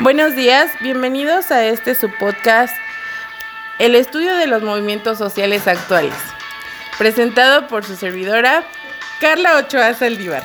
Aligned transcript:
Buenos 0.00 0.36
días, 0.36 0.70
bienvenidos 0.78 1.50
a 1.50 1.64
este 1.64 1.96
su 1.96 2.08
podcast, 2.08 2.72
El 3.80 3.96
estudio 3.96 4.36
de 4.36 4.46
los 4.46 4.62
movimientos 4.62 5.18
sociales 5.18 5.66
actuales, 5.66 6.14
presentado 6.98 7.66
por 7.66 7.84
su 7.84 7.96
servidora 7.96 8.62
Carla 9.20 9.56
Ochoa 9.56 9.92
Saldívar. 9.94 10.44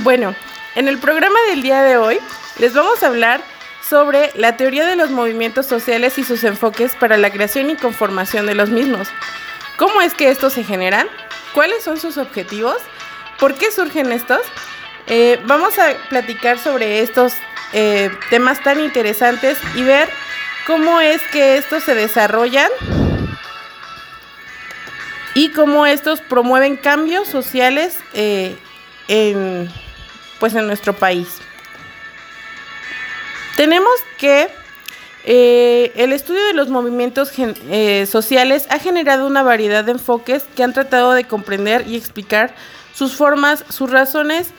Bueno, 0.00 0.34
en 0.74 0.86
el 0.86 0.98
programa 0.98 1.38
del 1.48 1.62
día 1.62 1.80
de 1.82 1.96
hoy 1.96 2.18
les 2.58 2.74
vamos 2.74 3.02
a 3.02 3.06
hablar 3.06 3.40
sobre 3.88 4.32
la 4.34 4.58
teoría 4.58 4.86
de 4.86 4.96
los 4.96 5.10
movimientos 5.10 5.64
sociales 5.64 6.18
y 6.18 6.24
sus 6.24 6.44
enfoques 6.44 6.94
para 6.94 7.16
la 7.16 7.30
creación 7.30 7.70
y 7.70 7.76
conformación 7.76 8.44
de 8.44 8.54
los 8.54 8.68
mismos. 8.68 9.08
¿Cómo 9.78 10.02
es 10.02 10.12
que 10.12 10.28
estos 10.28 10.52
se 10.52 10.62
generan? 10.62 11.08
¿Cuáles 11.54 11.82
son 11.82 11.98
sus 11.98 12.18
objetivos? 12.18 12.76
¿Por 13.38 13.54
qué 13.54 13.72
surgen 13.72 14.12
estos? 14.12 14.42
Eh, 15.06 15.40
vamos 15.46 15.78
a 15.78 15.94
platicar 16.10 16.58
sobre 16.58 17.00
estos 17.00 17.32
eh, 17.76 18.08
temas 18.30 18.62
tan 18.62 18.78
interesantes 18.78 19.58
y 19.74 19.82
ver 19.82 20.08
cómo 20.64 21.00
es 21.00 21.20
que 21.32 21.56
estos 21.56 21.82
se 21.82 21.96
desarrollan 21.96 22.70
y 25.34 25.50
cómo 25.50 25.84
estos 25.84 26.20
promueven 26.20 26.76
cambios 26.76 27.26
sociales 27.26 27.98
eh, 28.12 28.56
en, 29.08 29.68
pues 30.38 30.54
en 30.54 30.68
nuestro 30.68 30.92
país. 30.92 31.26
Tenemos 33.56 33.92
que 34.18 34.48
eh, 35.24 35.90
el 35.96 36.12
estudio 36.12 36.44
de 36.44 36.54
los 36.54 36.68
movimientos 36.68 37.32
sociales 38.08 38.68
ha 38.70 38.78
generado 38.78 39.26
una 39.26 39.42
variedad 39.42 39.82
de 39.82 39.92
enfoques 39.92 40.44
que 40.54 40.62
han 40.62 40.74
tratado 40.74 41.12
de 41.12 41.24
comprender 41.24 41.88
y 41.88 41.96
explicar 41.96 42.54
sus 42.94 43.16
formas, 43.16 43.64
sus 43.68 43.90
razones 43.90 44.52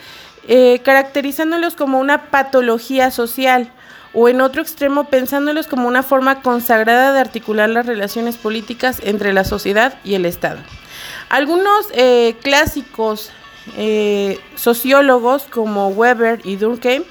eh, 0.48 0.80
caracterizándolos 0.84 1.74
como 1.74 1.98
una 1.98 2.30
patología 2.30 3.10
social 3.10 3.72
o 4.14 4.28
en 4.28 4.40
otro 4.40 4.62
extremo 4.62 5.08
pensándolos 5.08 5.66
como 5.66 5.88
una 5.88 6.04
forma 6.04 6.40
consagrada 6.40 7.12
de 7.12 7.18
articular 7.18 7.68
las 7.68 7.84
relaciones 7.84 8.36
políticas 8.36 9.00
entre 9.02 9.32
la 9.32 9.42
sociedad 9.42 9.98
y 10.04 10.14
el 10.14 10.24
Estado. 10.24 10.60
Algunos 11.30 11.88
eh, 11.94 12.36
clásicos 12.42 13.32
eh, 13.76 14.38
sociólogos 14.54 15.42
como 15.50 15.88
Weber 15.88 16.40
y 16.44 16.54
Durkheim 16.54 17.02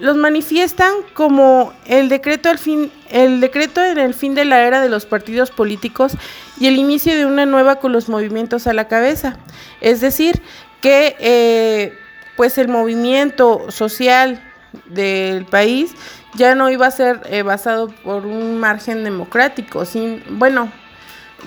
los 0.00 0.16
manifiestan 0.16 0.92
como 1.14 1.72
el 1.86 2.08
decreto, 2.08 2.50
al 2.50 2.58
fin, 2.58 2.90
el 3.08 3.40
decreto 3.40 3.84
en 3.84 3.98
el 3.98 4.14
fin 4.14 4.34
de 4.34 4.44
la 4.44 4.66
era 4.66 4.80
de 4.80 4.88
los 4.88 5.06
partidos 5.06 5.52
políticos 5.52 6.14
y 6.58 6.66
el 6.66 6.76
inicio 6.76 7.14
de 7.14 7.24
una 7.24 7.46
nueva 7.46 7.76
con 7.76 7.92
los 7.92 8.08
movimientos 8.08 8.66
a 8.66 8.72
la 8.72 8.88
cabeza. 8.88 9.38
Es 9.80 10.00
decir, 10.00 10.42
que 10.80 11.99
pues 12.40 12.56
el 12.56 12.68
movimiento 12.68 13.70
social 13.70 14.42
del 14.86 15.44
país 15.44 15.94
ya 16.32 16.54
no 16.54 16.70
iba 16.70 16.86
a 16.86 16.90
ser 16.90 17.20
eh, 17.26 17.42
basado 17.42 17.88
por 17.88 18.24
un 18.24 18.58
margen 18.58 19.04
democrático, 19.04 19.84
sin, 19.84 20.24
bueno, 20.38 20.72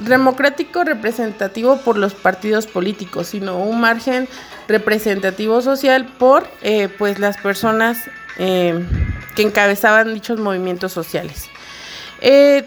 democrático 0.01 0.83
representativo 0.83 1.77
por 1.77 1.97
los 1.97 2.13
partidos 2.13 2.67
políticos, 2.67 3.29
sino 3.29 3.57
un 3.57 3.81
margen 3.81 4.29
representativo 4.67 5.63
social 5.63 6.05
por 6.19 6.47
eh, 6.61 6.89
pues 6.95 7.17
las 7.17 7.37
personas 7.37 7.97
que 8.37 9.41
encabezaban 9.41 10.13
dichos 10.13 10.39
movimientos 10.39 10.91
sociales. 10.91 11.49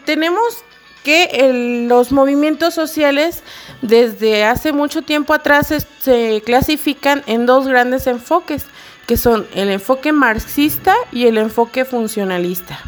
tenemos 0.04 0.64
que 1.06 1.86
los 1.88 2.10
movimientos 2.10 2.74
sociales 2.74 3.44
desde 3.80 4.42
hace 4.42 4.72
mucho 4.72 5.02
tiempo 5.02 5.34
atrás 5.34 5.72
se, 6.00 6.42
clasifican 6.44 7.22
en 7.28 7.46
dos 7.46 7.68
grandes 7.68 8.08
enfoques, 8.08 8.66
que 9.06 9.16
son 9.16 9.46
el 9.54 9.70
enfoque 9.70 10.10
marxista 10.10 10.96
y 11.12 11.28
el 11.28 11.38
enfoque 11.38 11.84
funcionalista. 11.84 12.80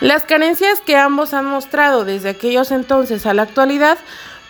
Las 0.00 0.24
carencias 0.24 0.80
que 0.80 0.96
ambos 0.96 1.32
han 1.32 1.44
mostrado 1.44 2.04
desde 2.04 2.30
aquellos 2.30 2.72
entonces 2.72 3.24
a 3.24 3.34
la 3.34 3.42
actualidad, 3.42 3.96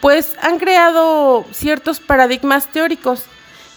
pues 0.00 0.34
han 0.41 0.59
creado 0.59 1.44
ciertos 1.53 2.00
paradigmas 2.00 2.69
teóricos 2.69 3.25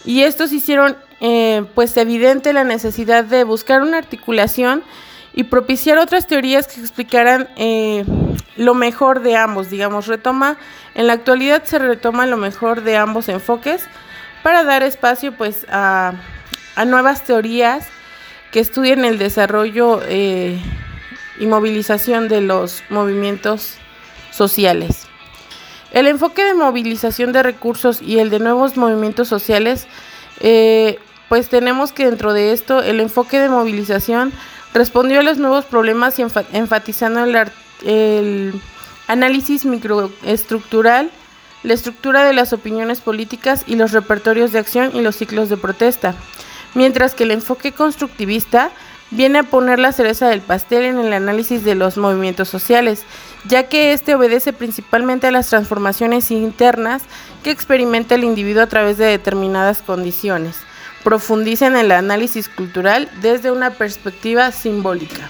y 0.05 0.21
estos 0.23 0.53
hicieron 0.53 0.95
eh, 1.19 1.65
pues 1.75 1.97
evidente 1.97 2.53
la 2.53 2.63
necesidad 2.63 3.25
de 3.25 3.43
buscar 3.43 3.81
una 3.81 3.97
articulación 3.97 4.83
y 5.37 5.43
propiciar 5.43 5.99
otras 5.99 6.25
teorías 6.25 6.65
que 6.65 6.81
explicaran 6.81 7.47
eh, 7.57 8.03
lo 8.55 8.73
mejor 8.73 9.21
de 9.21 9.35
ambos, 9.35 9.69
digamos, 9.69 10.07
retoma, 10.07 10.57
en 10.95 11.05
la 11.05 11.13
actualidad 11.13 11.63
se 11.63 11.77
retoma 11.77 12.25
lo 12.25 12.37
mejor 12.37 12.81
de 12.81 12.97
ambos 12.97 13.29
enfoques 13.29 13.83
para 14.41 14.63
dar 14.63 14.81
espacio 14.81 15.37
pues 15.37 15.67
a, 15.69 16.15
nuevas 16.87 17.23
teorías 17.23 17.85
que 18.51 18.59
estudien 18.59 19.05
el 19.05 19.19
desarrollo 19.19 20.01
eh, 20.07 20.59
y 21.39 21.45
movilización 21.45 22.29
de 22.29 22.41
los 22.41 22.83
movimientos 22.89 23.75
sociales. 24.31 25.05
El 25.91 26.07
enfoque 26.07 26.45
de 26.45 26.55
movilización 26.55 27.31
de 27.31 27.43
recursos 27.43 28.01
y 28.01 28.17
el 28.17 28.31
de 28.31 28.39
nuevos 28.39 28.75
movimientos 28.75 29.27
sociales, 29.27 29.85
eh, 30.39 30.97
pues 31.29 31.47
tenemos 31.47 31.91
que 31.91 32.05
dentro 32.05 32.33
de 32.33 32.53
esto 32.53 32.81
el 32.81 32.99
enfoque 33.01 33.37
de 33.39 33.49
movilización 33.49 34.33
Respondió 34.73 35.19
a 35.19 35.23
los 35.23 35.37
nuevos 35.37 35.65
problemas 35.65 36.19
enfatizando 36.19 37.23
el, 37.23 38.61
análisis 39.07 39.65
microestructural, 39.65 41.09
la 41.63 41.73
estructura 41.73 42.25
de 42.25 42.33
las 42.33 42.53
opiniones 42.53 43.01
políticas 43.01 43.63
y 43.65 43.75
los 43.75 43.91
repertorios 43.91 44.51
de 44.51 44.59
acción 44.59 44.91
y 44.93 45.01
los 45.01 45.15
ciclos 45.15 45.49
de 45.49 45.57
protesta, 45.57 46.13
mientras 46.75 47.15
que 47.15 47.23
el 47.23 47.31
enfoque 47.31 47.71
constructivista 47.71 48.69
viene 49.09 49.39
a 49.39 49.43
poner 49.43 49.79
la 49.79 49.93
cereza 49.93 50.27
del 50.27 50.41
pastel 50.41 50.83
en 50.83 50.99
el 50.99 51.13
análisis 51.13 51.63
de 51.63 51.75
los 51.75 51.97
movimientos 51.97 52.49
sociales, 52.49 53.03
ya 53.45 53.69
que 53.69 53.93
éste 53.93 54.15
obedece 54.15 54.51
principalmente 54.51 55.27
a 55.27 55.31
las 55.31 55.47
transformaciones 55.47 56.29
internas 56.29 57.03
que 57.43 57.51
experimenta 57.51 58.15
el 58.15 58.25
individuo 58.25 58.63
a 58.63 58.67
través 58.67 58.97
de 58.97 59.05
determinadas 59.05 59.81
condiciones 59.81 60.66
profundiza 61.03 61.67
en 61.67 61.77
el 61.77 61.91
análisis 61.91 62.49
cultural 62.49 63.09
desde 63.21 63.51
una 63.51 63.71
perspectiva 63.71 64.51
simbólica. 64.51 65.29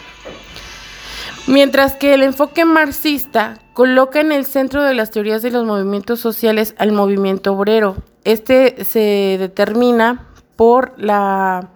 Mientras 1.48 1.94
que 1.94 2.14
el 2.14 2.24
enfoque 2.24 2.66
marxista 2.66 3.60
coloca 3.78 4.20
en 4.20 4.32
el 4.32 4.46
centro 4.46 4.84
de 4.84 4.96
las 4.96 5.12
teorías 5.12 5.44
de 5.44 5.52
los 5.52 5.64
movimientos 5.64 6.20
sociales 6.20 6.74
al 6.80 6.92
movimiento 6.92 7.54
obrero. 7.54 7.96
Este 8.24 8.84
se 8.84 9.38
determina 9.40 10.28
por 10.56 10.94
la, 10.98 11.70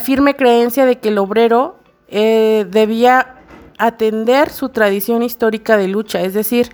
firme 0.00 0.36
creencia 0.36 0.86
de 0.86 1.00
que 1.00 1.08
el 1.08 1.18
obrero 1.18 1.80
eh, 2.06 2.66
debía 2.70 3.34
atender 3.78 4.48
su 4.48 4.68
tradición 4.68 5.24
histórica 5.24 5.76
de 5.76 5.88
lucha, 5.88 6.20
es 6.22 6.34
decir, 6.34 6.70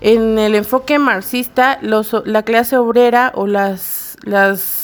en 0.00 0.38
el 0.38 0.54
enfoque 0.54 1.00
marxista, 1.00 1.80
la 1.82 2.42
clase 2.44 2.76
obrera 2.76 3.32
o 3.34 3.48
las, 3.48 4.16
las 4.22 4.83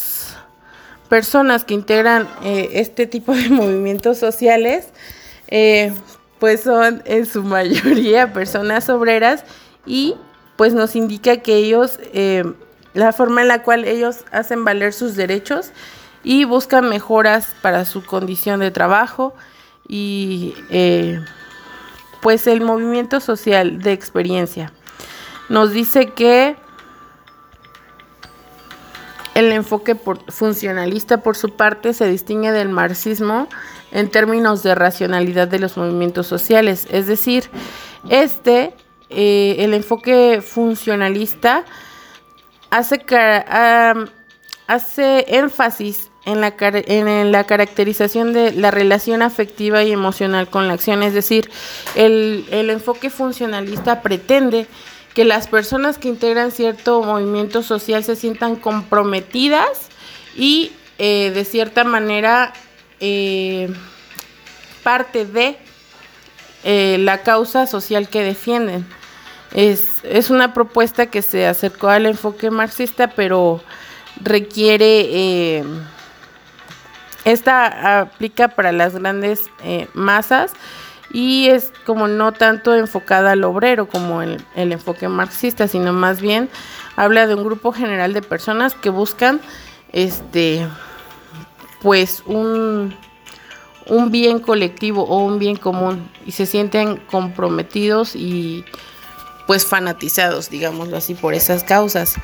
personas 1.10 1.65
que 1.65 1.75
integran 1.75 2.28
eh, 2.43 2.71
este 2.75 3.06
tipo 3.06 3.34
de 3.34 3.48
movimientos 3.50 4.16
sociales, 4.16 4.88
eh, 5.48 5.93
pues 6.38 6.62
son 6.62 7.03
en 7.04 7.26
su 7.26 7.43
mayoría 7.56 8.32
personas 8.32 8.88
obreras 8.88 9.44
y 9.84 10.15
pues 10.56 10.72
nos 10.72 10.97
indica 10.97 11.38
que 11.38 11.56
ellos, 11.56 11.99
eh, 12.15 12.44
la 12.94 13.12
forma 13.12 13.43
en 13.43 13.49
la 13.49 13.62
cual 13.62 13.84
ellos 13.84 14.25
hacen 14.31 14.65
valer 14.65 14.93
sus 14.93 15.16
derechos 15.16 15.72
y 16.22 16.44
buscan 16.44 16.88
mejoras 16.88 17.49
para 17.60 17.84
su 17.84 18.04
condición 18.04 18.60
de 18.60 18.70
trabajo 18.70 19.34
y 19.88 20.54
pues 22.20 22.47
el 22.47 22.60
movimiento 22.60 23.19
social 23.20 23.81
de 23.81 23.93
experiencia. 23.93 24.72
Nos 25.49 25.72
dice 25.72 26.10
que 26.10 26.56
el 29.35 29.53
enfoque 29.53 29.97
funcionalista, 30.29 31.19
por 31.19 31.37
su 31.37 31.51
parte, 31.51 31.93
se 31.95 32.09
distingue 32.09 32.53
del 32.53 32.69
marxismo 32.69 33.49
en 33.93 34.09
términos 34.09 34.62
de 34.62 34.75
racionalidad 34.75 35.49
de 35.49 35.59
los 35.59 35.77
movimientos 35.77 36.27
sociales. 36.27 36.87
Es 36.91 37.06
decir, 37.06 37.50
este, 38.09 38.75
eh, 39.09 39.56
el 39.59 39.75
enfoque 39.75 40.43
funcionalista, 40.43 41.65
hace, 42.71 43.05
hace 44.67 45.25
énfasis 45.29 46.11
en 46.25 46.41
la, 46.41 46.55
en 46.61 47.33
la 47.33 47.44
caracterización 47.44 48.33
de 48.33 48.53
la 48.53 48.71
relación 48.71 49.23
afectiva 49.23 49.83
y 49.83 49.93
emocional 49.93 50.49
con 50.49 50.69
la 50.69 50.75
acción. 50.75 51.03
Es 51.03 51.15
decir, 51.15 51.50
el, 51.94 52.47
el 52.50 52.71
enfoque 52.71 53.11
funcionalista 53.11 54.03
pretende 54.03 54.67
que 55.15 55.25
las 55.25 55.49
personas 55.49 55.99
que 55.99 56.09
integran 56.09 56.53
cierto 56.53 57.03
movimiento 57.03 57.62
social 57.62 58.05
se 58.05 58.17
sientan 58.17 58.57
comprometidas 58.57 59.89
y 60.37 60.73
eh, 60.99 61.33
de 61.35 61.45
cierta 61.45 61.83
manera 61.85 62.53
eh, 63.01 63.73
parte 64.83 65.27
de 65.27 65.59
eh, 66.62 66.99
la 67.01 67.23
causa 67.23 67.67
social 67.67 68.09
que 68.09 68.23
defienden. 68.23 68.87
Es, 69.53 70.05
es, 70.05 70.31
una 70.31 70.55
propuesta 70.55 71.07
que 71.07 71.23
se 71.23 71.47
acercó 71.47 71.89
al 71.89 72.07
enfoque 72.07 72.51
marxista, 72.51 73.09
pero 73.09 73.61
requiere 74.23 75.65
esta 77.25 78.01
aplica 78.01 78.49
para 78.49 78.71
las 78.71 78.95
grandes 78.95 79.51
masas 79.93 80.53
y 81.12 81.49
es 81.49 81.73
como 81.85 82.09
no 82.09 82.33
tanto 82.33 82.75
enfocada 82.75 83.33
al 83.33 83.45
obrero 83.45 83.89
como 83.89 84.23
el, 84.23 84.43
el 84.55 84.73
enfoque 84.73 85.09
marxista, 85.09 85.69
sino 85.69 85.93
más 85.93 86.21
bien 86.21 86.49
habla 86.97 87.27
de 87.27 87.35
un 87.35 87.45
grupo 87.45 87.73
general 87.73 88.12
de 88.12 88.23
personas 88.23 88.75
que 88.75 88.91
buscan 88.91 89.41
este 89.93 90.67
pues 91.83 92.23
un, 92.27 92.95
un 93.87 94.11
bien 94.11 94.39
colectivo 94.39 95.03
o 95.05 95.25
un 95.25 95.39
bien 95.39 95.57
común 95.57 96.09
y 96.27 96.33
se 96.33 96.47
sienten 96.47 96.97
comprometidos 96.97 98.15
y 98.15 98.65
pues 99.50 99.67
fanatizados, 99.67 100.49
digámoslo 100.49 100.97
así, 100.97 101.14
por 101.14 101.35
esas 101.35 101.64
causas. 101.64 102.14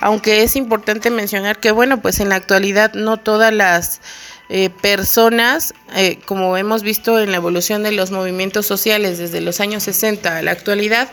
Aunque 0.00 0.44
es 0.44 0.54
importante 0.54 1.10
mencionar 1.10 1.58
que, 1.58 1.72
bueno, 1.72 2.00
pues 2.00 2.20
en 2.20 2.28
la 2.28 2.36
actualidad 2.36 2.94
no 2.94 3.16
todas 3.16 3.52
las 3.52 4.00
eh, 4.50 4.70
personas, 4.70 5.74
eh, 5.96 6.20
como 6.26 6.56
hemos 6.56 6.84
visto 6.84 7.18
en 7.18 7.32
la 7.32 7.38
evolución 7.38 7.82
de 7.82 7.90
los 7.90 8.12
movimientos 8.12 8.66
sociales 8.66 9.18
desde 9.18 9.40
los 9.40 9.58
años 9.58 9.82
60 9.82 10.36
a 10.36 10.42
la 10.42 10.52
actualidad, 10.52 11.10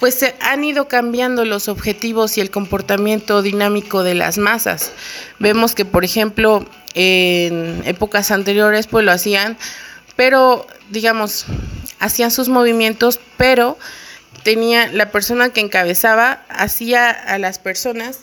pues 0.00 0.14
se 0.14 0.34
han 0.40 0.64
ido 0.64 0.88
cambiando 0.88 1.44
los 1.44 1.68
objetivos 1.68 2.38
y 2.38 2.40
el 2.40 2.50
comportamiento 2.50 3.42
dinámico 3.42 4.04
de 4.04 4.14
las 4.14 4.38
masas. 4.38 4.92
Vemos 5.38 5.74
que, 5.74 5.84
por 5.84 6.06
ejemplo, 6.06 6.64
en 6.94 7.82
épocas 7.84 8.30
anteriores, 8.30 8.86
pues 8.86 9.04
lo 9.04 9.12
hacían, 9.12 9.58
pero, 10.16 10.66
digamos, 10.88 11.44
hacían 11.98 12.30
sus 12.30 12.48
movimientos, 12.48 13.20
pero 13.36 13.76
tenía 14.44 14.90
la 14.92 15.10
persona 15.10 15.50
que 15.50 15.60
encabezaba, 15.60 16.44
hacía 16.48 17.10
a 17.10 17.38
las 17.38 17.58
personas 17.58 18.20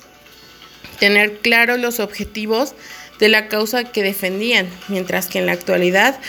tener 1.00 1.40
claros 1.40 1.80
los 1.80 2.00
objetivos 2.00 2.76
de 3.20 3.30
la 3.30 3.48
causa 3.48 3.86
que 3.86 4.04
defendían, 4.04 4.68
mientras 4.88 5.28
que 5.28 5.40
en 5.40 5.46
la 5.46 5.54
actualidad, 5.54 6.20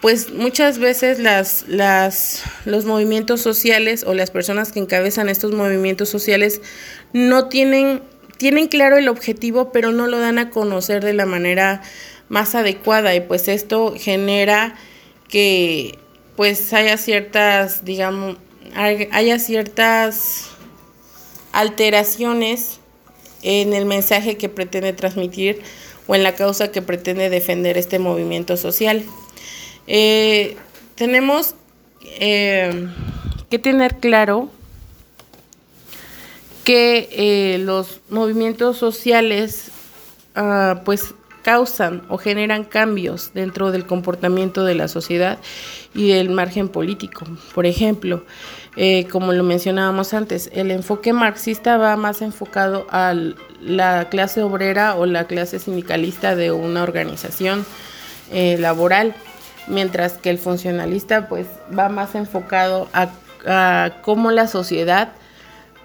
pues 0.00 0.30
muchas 0.32 0.78
veces 0.78 1.18
las, 1.18 1.64
las, 1.66 2.42
los 2.64 2.84
movimientos 2.84 3.40
sociales 3.40 4.04
o 4.06 4.14
las 4.14 4.30
personas 4.30 4.72
que 4.72 4.78
encabezan 4.78 5.28
estos 5.28 5.52
movimientos 5.52 6.08
sociales 6.08 6.60
no 7.12 7.48
tienen, 7.48 8.02
tienen 8.36 8.68
claro 8.68 8.96
el 8.96 9.08
objetivo, 9.08 9.72
pero 9.72 9.90
no 9.92 10.06
lo 10.06 10.18
dan 10.18 10.38
a 10.38 10.50
conocer 10.50 11.04
de 11.04 11.14
la 11.14 11.26
manera 11.26 11.82
más 12.28 12.54
adecuada. 12.54 13.14
Y 13.14 13.20
pues 13.20 13.48
esto 13.48 13.94
genera 13.98 14.76
que 15.28 15.98
pues 16.36 16.72
haya 16.72 16.96
ciertas, 16.96 17.84
digamos, 17.84 18.36
haya 18.74 19.38
ciertas 19.38 20.50
alteraciones 21.52 22.80
en 23.42 23.72
el 23.72 23.86
mensaje 23.86 24.36
que 24.36 24.48
pretende 24.48 24.92
transmitir 24.92 25.62
o 26.06 26.14
en 26.14 26.22
la 26.22 26.34
causa 26.34 26.72
que 26.72 26.82
pretende 26.82 27.30
defender 27.30 27.76
este 27.76 27.98
movimiento 27.98 28.56
social. 28.56 29.04
Eh, 29.86 30.56
tenemos 30.94 31.54
eh, 32.20 32.88
que 33.50 33.58
tener 33.58 33.96
claro 33.96 34.50
que 36.64 37.08
eh, 37.12 37.58
los 37.58 38.00
movimientos 38.10 38.76
sociales 38.76 39.70
ah, 40.34 40.82
pues 40.84 41.14
causan 41.42 42.02
o 42.08 42.18
generan 42.18 42.64
cambios 42.64 43.32
dentro 43.34 43.70
del 43.70 43.86
comportamiento 43.86 44.64
de 44.64 44.74
la 44.74 44.88
sociedad 44.88 45.38
y 45.94 46.10
del 46.10 46.30
margen 46.30 46.68
político. 46.68 47.24
Por 47.54 47.66
ejemplo, 47.66 48.24
eh, 48.76 49.06
como 49.10 49.32
lo 49.32 49.42
mencionábamos 49.42 50.14
antes, 50.14 50.50
el 50.52 50.70
enfoque 50.70 51.12
marxista 51.12 51.78
va 51.78 51.96
más 51.96 52.22
enfocado 52.22 52.86
a 52.90 53.14
la 53.60 54.08
clase 54.08 54.42
obrera 54.42 54.94
o 54.94 55.06
la 55.06 55.24
clase 55.24 55.58
sindicalista 55.58 56.36
de 56.36 56.52
una 56.52 56.82
organización 56.82 57.66
eh, 58.30 58.56
laboral, 58.58 59.14
mientras 59.66 60.14
que 60.14 60.30
el 60.30 60.38
funcionalista 60.38 61.28
pues 61.28 61.46
va 61.76 61.88
más 61.88 62.14
enfocado 62.14 62.88
a, 62.92 63.08
cómo 64.02 64.30
la 64.30 64.46
sociedad 64.46 65.12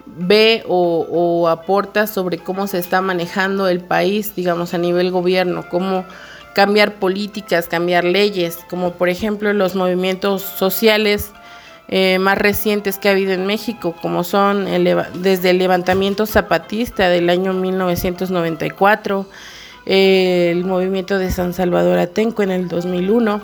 ve 0.06 0.64
o, 0.68 1.48
aporta 1.48 2.06
sobre 2.06 2.38
cómo 2.38 2.66
se 2.66 2.78
está 2.78 3.00
manejando 3.00 3.68
el 3.68 3.80
país, 3.80 4.34
digamos, 4.34 4.74
a 4.74 4.78
nivel 4.78 5.10
gobierno, 5.10 5.64
cómo 5.70 6.04
cambiar 6.54 6.94
políticas, 6.94 7.66
cambiar 7.66 8.04
leyes, 8.04 8.58
como 8.70 8.92
por 8.92 9.08
ejemplo 9.08 9.52
los 9.52 9.74
movimientos 9.74 10.42
sociales 10.42 11.32
eh, 11.88 12.18
más 12.18 12.38
recientes 12.38 12.98
que 12.98 13.08
ha 13.08 13.12
habido 13.12 13.32
en 13.32 13.46
México, 13.46 13.94
como 14.00 14.24
son 14.24 14.66
desde 15.14 15.50
el 15.50 15.58
levantamiento 15.58 16.26
zapatista 16.26 17.08
del 17.08 17.28
año 17.28 17.52
1994, 17.52 19.26
el 19.86 20.64
movimiento 20.64 21.18
de 21.18 21.30
San 21.30 21.52
Salvador 21.52 21.98
Atenco 21.98 22.42
en 22.42 22.52
el 22.52 22.68
2001, 22.68 23.42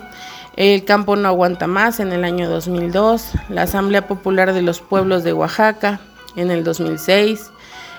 el 0.55 0.83
campo 0.85 1.15
no 1.15 1.27
aguanta 1.27 1.67
más 1.67 1.99
en 1.99 2.13
el 2.13 2.23
año 2.23 2.49
2002, 2.49 3.31
la 3.49 3.63
Asamblea 3.63 4.07
Popular 4.07 4.53
de 4.53 4.61
los 4.61 4.79
Pueblos 4.79 5.23
de 5.23 5.33
Oaxaca 5.33 5.99
en 6.35 6.51
el 6.51 6.63
2006, 6.63 7.51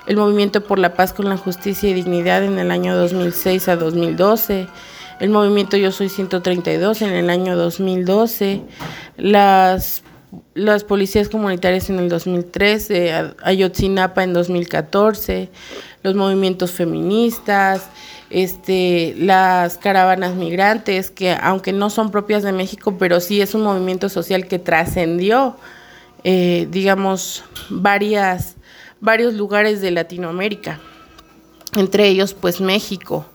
el 0.06 0.16
Movimiento 0.16 0.62
por 0.62 0.78
la 0.78 0.94
Paz 0.94 1.12
con 1.12 1.28
la 1.28 1.36
Justicia 1.36 1.90
y 1.90 1.94
Dignidad 1.94 2.44
en 2.44 2.58
el 2.58 2.70
año 2.70 2.96
2006 2.96 3.68
a 3.68 3.76
2012, 3.76 4.66
el 5.20 5.30
Movimiento 5.30 5.76
Yo 5.76 5.92
Soy 5.92 6.08
132 6.08 7.02
en 7.02 7.12
el 7.12 7.30
año 7.30 7.56
2012, 7.56 8.62
las 9.16 10.02
las 10.54 10.84
policías 10.84 11.28
comunitarias 11.28 11.90
en 11.90 11.98
el 11.98 12.08
2013, 12.08 13.34
Ayotzinapa 13.42 14.24
en 14.24 14.32
2014, 14.32 15.50
los 16.02 16.14
movimientos 16.14 16.70
feministas, 16.72 17.88
este, 18.30 19.14
las 19.18 19.76
caravanas 19.76 20.34
migrantes, 20.34 21.10
que 21.10 21.36
aunque 21.40 21.72
no 21.72 21.90
son 21.90 22.10
propias 22.10 22.42
de 22.42 22.52
México, 22.52 22.96
pero 22.98 23.20
sí 23.20 23.40
es 23.40 23.54
un 23.54 23.62
movimiento 23.62 24.08
social 24.08 24.46
que 24.46 24.58
trascendió, 24.58 25.56
eh, 26.24 26.68
digamos, 26.70 27.44
varias, 27.68 28.56
varios 29.00 29.34
lugares 29.34 29.80
de 29.80 29.90
Latinoamérica, 29.90 30.80
entre 31.76 32.08
ellos 32.08 32.34
pues 32.34 32.60
México. 32.60 33.26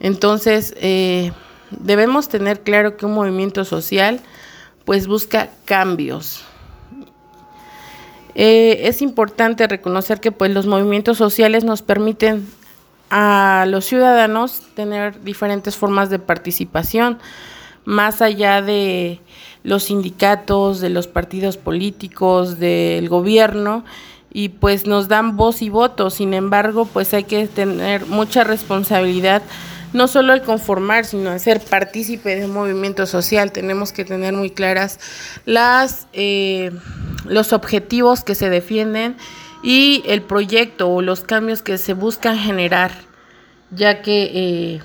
Entonces, 0.00 0.74
eh, 0.80 1.32
debemos 1.70 2.28
tener 2.28 2.62
claro 2.62 2.96
que 2.96 3.06
un 3.06 3.12
movimiento 3.12 3.64
social 3.64 4.20
pues 4.84 5.06
busca 5.06 5.50
cambios. 5.64 6.42
Eh, 8.34 8.88
es 8.88 9.02
importante 9.02 9.66
reconocer 9.66 10.20
que 10.20 10.32
pues 10.32 10.52
los 10.52 10.66
movimientos 10.66 11.18
sociales 11.18 11.64
nos 11.64 11.82
permiten 11.82 12.48
a 13.10 13.64
los 13.68 13.84
ciudadanos 13.84 14.62
tener 14.74 15.22
diferentes 15.24 15.76
formas 15.76 16.10
de 16.10 16.18
participación, 16.18 17.18
más 17.84 18.22
allá 18.22 18.62
de 18.62 19.20
los 19.62 19.84
sindicatos, 19.84 20.80
de 20.80 20.90
los 20.90 21.06
partidos 21.06 21.56
políticos, 21.56 22.58
del 22.58 23.08
gobierno, 23.08 23.84
y 24.32 24.50
pues 24.50 24.86
nos 24.86 25.08
dan 25.08 25.36
voz 25.36 25.62
y 25.62 25.70
voto. 25.70 26.10
Sin 26.10 26.34
embargo, 26.34 26.86
pues 26.86 27.14
hay 27.14 27.24
que 27.24 27.46
tener 27.46 28.06
mucha 28.06 28.44
responsabilidad 28.44 29.42
no 29.92 30.06
solo 30.06 30.32
al 30.32 30.42
conformar, 30.42 31.04
sino 31.04 31.30
a 31.30 31.38
ser 31.38 31.60
partícipe 31.60 32.36
de 32.36 32.44
un 32.44 32.52
movimiento 32.52 33.06
social. 33.06 33.52
Tenemos 33.52 33.92
que 33.92 34.04
tener 34.04 34.34
muy 34.34 34.50
claras 34.50 35.00
las, 35.46 36.08
eh, 36.12 36.70
los 37.24 37.52
objetivos 37.52 38.22
que 38.22 38.34
se 38.34 38.50
defienden 38.50 39.16
y 39.62 40.02
el 40.06 40.22
proyecto 40.22 40.88
o 40.88 41.02
los 41.02 41.22
cambios 41.22 41.62
que 41.62 41.78
se 41.78 41.94
buscan 41.94 42.38
generar, 42.38 42.92
ya 43.70 44.02
que 44.02 44.30
eh, 44.34 44.80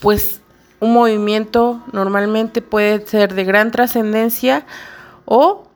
pues 0.00 0.40
un 0.80 0.92
movimiento 0.92 1.82
normalmente 1.92 2.62
puede 2.62 3.06
ser 3.06 3.34
de 3.34 3.44
gran 3.44 3.70
trascendencia 3.70 4.66
o 5.24 5.66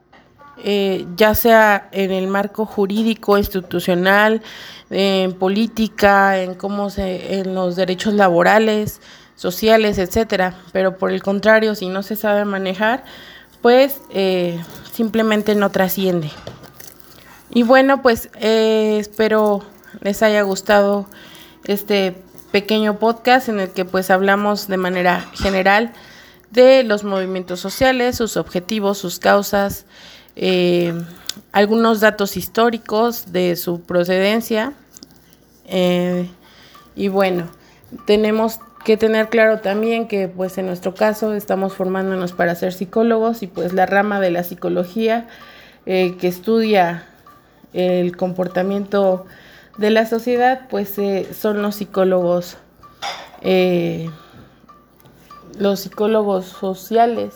eh, 0.62 1.06
ya 1.16 1.34
sea 1.34 1.88
en 1.92 2.10
el 2.10 2.26
marco 2.26 2.66
jurídico, 2.66 3.38
institucional, 3.38 4.42
en 4.90 5.32
política, 5.32 6.38
en 6.38 6.54
cómo 6.54 6.90
se, 6.90 7.38
en 7.38 7.54
los 7.54 7.76
derechos 7.76 8.12
laborales, 8.12 9.00
sociales, 9.36 9.98
etcétera. 9.98 10.54
Pero 10.72 10.98
por 10.98 11.12
el 11.12 11.22
contrario, 11.22 11.74
si 11.74 11.88
no 11.88 12.02
se 12.02 12.14
sabe 12.14 12.44
manejar, 12.44 13.04
pues 13.62 14.02
eh, 14.10 14.60
simplemente 14.92 15.54
no 15.54 15.70
trasciende. 15.70 16.30
Y 17.48 17.62
bueno, 17.62 18.02
pues 18.02 18.28
eh, 18.38 18.98
espero 19.00 19.62
les 20.02 20.22
haya 20.22 20.42
gustado 20.42 21.06
este 21.64 22.22
pequeño 22.50 22.98
podcast 22.98 23.48
en 23.48 23.60
el 23.60 23.70
que 23.70 23.84
pues 23.84 24.10
hablamos 24.10 24.68
de 24.68 24.76
manera 24.76 25.20
general 25.34 25.92
de 26.50 26.82
los 26.82 27.04
movimientos 27.04 27.60
sociales, 27.60 28.16
sus 28.16 28.36
objetivos, 28.36 28.98
sus 28.98 29.18
causas, 29.18 29.86
eh, 30.36 30.92
algunos 31.52 32.00
datos 32.00 32.36
históricos 32.36 33.32
de 33.32 33.56
su 33.56 33.82
procedencia. 33.82 34.72
Eh, 35.66 36.28
y 36.96 37.08
bueno, 37.08 37.48
tenemos 38.06 38.58
que 38.84 38.96
tener 38.96 39.28
claro 39.28 39.60
también 39.60 40.08
que 40.08 40.26
pues 40.26 40.58
en 40.58 40.66
nuestro 40.66 40.94
caso 40.94 41.34
estamos 41.34 41.74
formándonos 41.74 42.32
para 42.32 42.54
ser 42.54 42.72
psicólogos 42.72 43.42
y 43.42 43.46
pues 43.46 43.72
la 43.72 43.86
rama 43.86 44.20
de 44.20 44.30
la 44.30 44.42
psicología 44.42 45.28
eh, 45.86 46.16
que 46.18 46.28
estudia 46.28 47.06
el 47.72 48.16
comportamiento 48.16 49.26
de 49.80 49.90
la 49.90 50.06
sociedad 50.06 50.68
pues 50.68 50.94
son 51.32 51.62
los 51.62 51.74
psicólogos 51.74 52.58
los 55.58 55.80
psicólogos 55.80 56.46
sociales, 56.46 57.34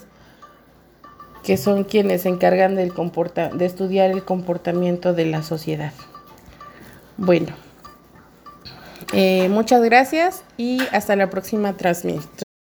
que 1.42 1.56
son 1.56 1.84
quienes 1.84 2.22
se 2.22 2.28
encargan 2.28 2.74
del 2.74 2.92
de 2.94 3.66
estudiar 3.66 4.10
el 4.10 4.24
comportamiento 4.24 5.12
de 5.12 5.26
la 5.26 5.42
sociedad. 5.42 5.92
Bueno, 7.16 7.54
eh, 9.12 9.48
muchas 9.48 9.82
gracias 9.82 10.42
y 10.56 10.80
hasta 10.92 11.16
la 11.16 11.30
próxima 11.30 11.74
transmisión. 11.74 12.53